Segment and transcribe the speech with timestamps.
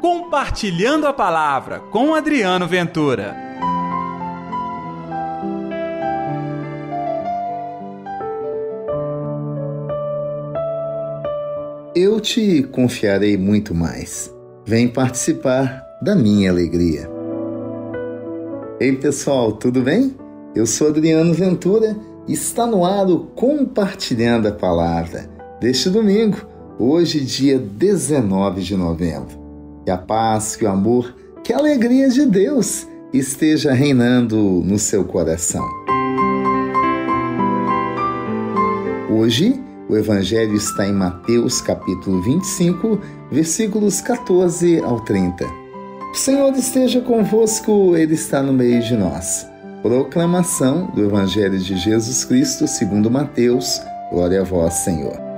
[0.00, 3.36] Compartilhando a Palavra com Adriano Ventura.
[11.94, 14.34] Eu te confiarei muito mais.
[14.64, 17.06] Vem participar da minha alegria.
[18.80, 20.16] Ei pessoal, tudo bem?
[20.54, 21.94] Eu sou Adriano Ventura
[22.26, 25.28] e está no ar o Compartilhando a Palavra
[25.60, 26.38] deste domingo,
[26.78, 29.49] hoje, dia 19 de novembro.
[29.84, 35.04] Que a paz, que o amor, que a alegria de Deus esteja reinando no seu
[35.04, 35.66] coração.
[39.10, 45.44] Hoje, o Evangelho está em Mateus capítulo 25, versículos 14 ao 30.
[46.12, 49.46] O Senhor esteja convosco, Ele está no meio de nós.
[49.82, 53.80] Proclamação do Evangelho de Jesus Cristo segundo Mateus.
[54.10, 55.29] Glória a vós, Senhor.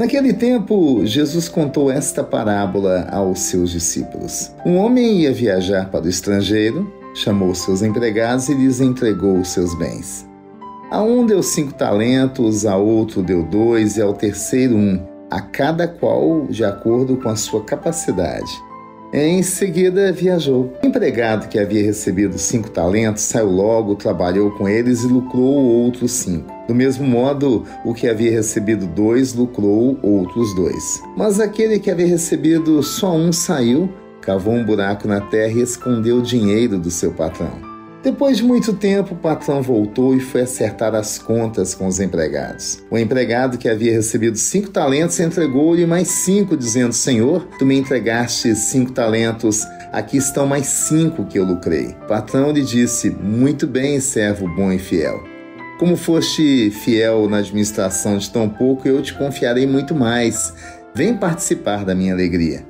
[0.00, 4.50] Naquele tempo, Jesus contou esta parábola aos seus discípulos.
[4.64, 9.76] Um homem ia viajar para o estrangeiro, chamou seus empregados e lhes entregou os seus
[9.76, 10.26] bens.
[10.90, 15.86] A um deu cinco talentos, a outro deu dois e ao terceiro um, a cada
[15.86, 18.50] qual de acordo com a sua capacidade.
[19.12, 20.72] Em seguida, viajou.
[20.82, 26.12] O empregado que havia recebido cinco talentos saiu logo, trabalhou com eles e lucrou outros
[26.12, 26.46] cinco.
[26.68, 31.02] Do mesmo modo, o que havia recebido dois lucrou outros dois.
[31.16, 36.18] Mas aquele que havia recebido só um saiu, cavou um buraco na terra e escondeu
[36.18, 37.69] o dinheiro do seu patrão.
[38.02, 42.82] Depois de muito tempo, o patrão voltou e foi acertar as contas com os empregados.
[42.90, 48.56] O empregado que havia recebido cinco talentos entregou-lhe mais cinco, dizendo: Senhor, tu me entregaste
[48.56, 51.88] cinco talentos, aqui estão mais cinco que eu lucrei.
[52.02, 55.22] O patrão lhe disse: Muito bem, servo bom e fiel.
[55.78, 60.54] Como foste fiel na administração de tão pouco, eu te confiarei muito mais.
[60.94, 62.69] Vem participar da minha alegria.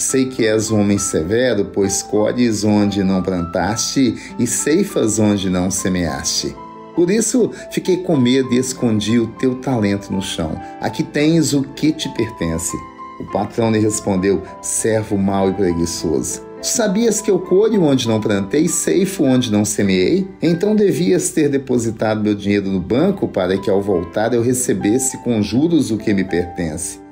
[0.00, 5.70] Sei que és um homem severo, pois colhes onde não plantaste e ceifas onde não
[5.70, 6.56] semeaste.
[6.96, 10.58] Por isso fiquei com medo e escondi o teu talento no chão.
[10.80, 12.74] Aqui tens o que te pertence.
[13.20, 16.40] O patrão lhe respondeu: servo mau e preguiçoso.
[16.62, 20.26] Sabias que eu colho onde não plantei, ceifo onde não semeei?
[20.40, 25.42] Então devias ter depositado meu dinheiro no banco para que ao voltar eu recebesse com
[25.42, 27.09] juros o que me pertence.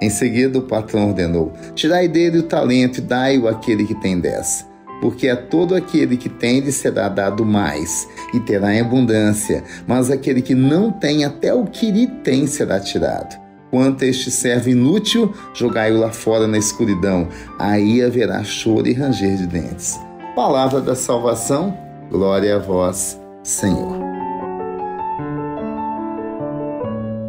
[0.00, 4.66] Em seguida, o patrão ordenou: Tirai dele o talento e dai-o àquele que tem dez.
[5.00, 10.10] Porque a todo aquele que tem lhe será dado mais, e terá em abundância, mas
[10.10, 13.38] aquele que não tem, até o que lhe tem será tirado.
[13.70, 17.28] Quanto a este servo inútil, jogai-o lá fora na escuridão,
[17.58, 20.00] aí haverá choro e ranger de dentes.
[20.34, 21.76] Palavra da salvação,
[22.10, 23.98] glória a vós, Senhor.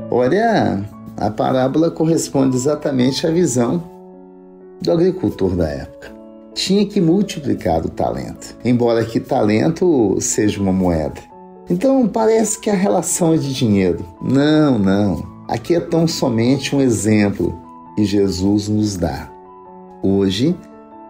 [0.10, 0.84] Olha,
[1.18, 3.84] a parábola corresponde exatamente à visão
[4.82, 6.16] do agricultor da época.
[6.54, 11.20] Tinha que multiplicar o talento, embora que talento seja uma moeda.
[11.70, 14.06] Então parece que a relação é de dinheiro.
[14.22, 15.26] Não, não.
[15.48, 17.58] Aqui é tão somente um exemplo
[17.96, 19.30] que Jesus nos dá.
[20.04, 20.56] Hoje,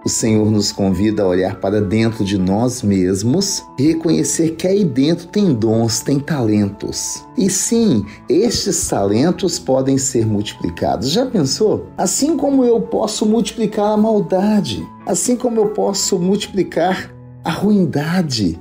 [0.05, 4.83] o Senhor nos convida a olhar para dentro de nós mesmos e reconhecer que aí
[4.83, 7.25] dentro tem dons, tem talentos.
[7.37, 11.09] E sim, estes talentos podem ser multiplicados.
[11.09, 11.87] Já pensou?
[11.97, 18.59] Assim como eu posso multiplicar a maldade, assim como eu posso multiplicar a ruindade,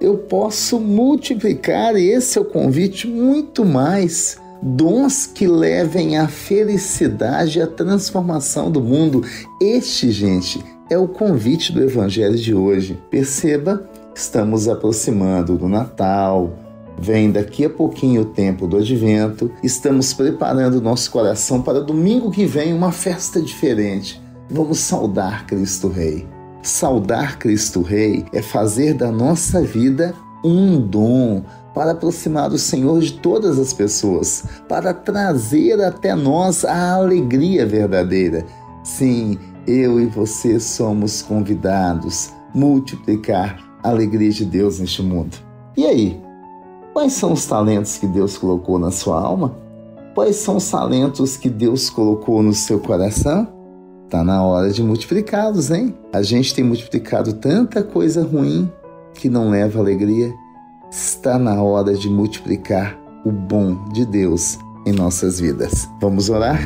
[0.00, 7.62] eu posso multiplicar, esse é o convite, muito mais dons que levem à felicidade e
[7.62, 9.24] à transformação do mundo.
[9.60, 12.98] Este, gente, é o convite do Evangelho de hoje.
[13.10, 16.52] Perceba, estamos aproximando do Natal.
[17.00, 22.44] Vem daqui a pouquinho o tempo do advento, estamos preparando nosso coração para domingo que
[22.44, 24.20] vem uma festa diferente.
[24.50, 26.26] Vamos saudar Cristo Rei.
[26.60, 30.12] Saudar Cristo Rei é fazer da nossa vida
[30.44, 31.44] um dom,
[31.78, 38.44] para aproximar o Senhor de todas as pessoas, para trazer até nós a alegria verdadeira.
[38.82, 45.36] Sim, eu e você somos convidados a multiplicar a alegria de Deus neste mundo.
[45.76, 46.20] E aí?
[46.92, 49.56] Quais são os talentos que Deus colocou na sua alma?
[50.16, 53.46] Quais são os talentos que Deus colocou no seu coração?
[54.10, 55.94] Tá na hora de multiplicá-los, hein?
[56.12, 58.68] A gente tem multiplicado tanta coisa ruim
[59.14, 60.34] que não leva alegria.
[60.90, 65.86] Está na hora de multiplicar o bom de Deus em nossas vidas.
[66.00, 66.58] Vamos orar?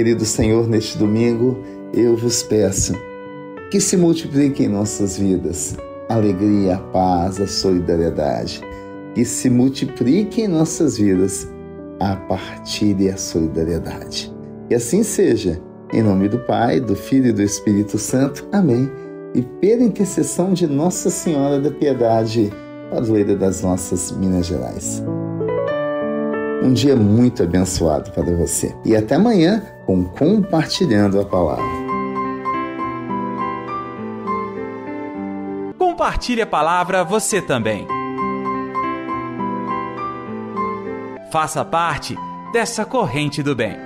[0.00, 1.58] Querido Senhor, neste domingo
[1.92, 2.94] eu vos peço
[3.70, 5.76] que se multipliquem em nossas vidas
[6.08, 8.62] a alegria, a paz, a solidariedade.
[9.14, 11.46] Que se multipliquem em nossas vidas
[12.00, 14.34] a partilha e a solidariedade.
[14.70, 15.60] E assim seja,
[15.92, 18.48] em nome do Pai, do Filho e do Espírito Santo.
[18.52, 18.90] Amém.
[19.34, 22.50] E pela intercessão de Nossa Senhora da Piedade,
[22.90, 25.04] padroeira das nossas Minas Gerais.
[26.62, 28.76] Um dia muito abençoado para você.
[28.84, 31.64] E até amanhã com Compartilhando a Palavra.
[35.78, 37.86] Compartilhe a palavra você também.
[41.30, 42.16] Faça parte
[42.52, 43.76] dessa corrente do bem.